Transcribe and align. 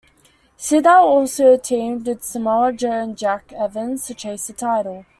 Sydal 0.57 1.03
also 1.03 1.57
teamed 1.57 2.07
with 2.07 2.23
Samoa 2.23 2.73
Joe 2.73 2.89
and 2.91 3.15
Jack 3.15 3.53
Evans 3.53 4.07
to 4.07 4.15
chase 4.15 4.47
the 4.47 4.53
title. 4.53 5.05